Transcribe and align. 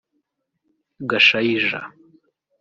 Gashaija 1.09 1.81